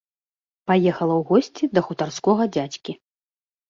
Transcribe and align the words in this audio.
Паехала 0.71 1.13
ў 1.19 1.29
госці 1.33 1.63
да 1.77 1.87
хутарскога 1.91 2.43
дзядзькі. 2.59 3.01